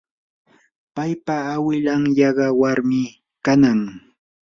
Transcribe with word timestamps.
paypa 0.95 1.35
awilan 1.55 2.03
yaqa 2.19 2.47
warmi 2.59 3.03
kanaq. 3.45 3.81